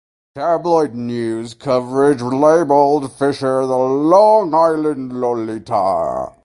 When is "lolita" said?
5.13-6.31